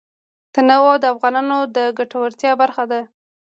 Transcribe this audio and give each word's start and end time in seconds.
تنوع 0.53 0.93
د 0.99 1.05
افغانانو 1.13 1.57
د 1.75 1.77
ګټورتیا 1.97 2.51
برخه 2.61 2.83
ده. 2.91 3.01